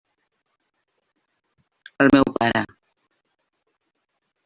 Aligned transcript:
El 2.07 2.11
meu 2.17 2.35
pare. 2.41 2.67